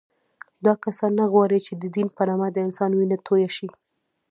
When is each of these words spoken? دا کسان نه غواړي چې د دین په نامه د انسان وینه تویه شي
دا 0.65 0.73
کسان 0.83 1.11
نه 1.19 1.25
غواړي 1.33 1.59
چې 1.65 1.73
د 1.81 1.83
دین 1.95 2.07
په 2.17 2.21
نامه 2.29 2.47
د 2.51 2.57
انسان 2.65 2.91
وینه 2.93 3.17
تویه 3.25 3.49
شي 3.57 3.67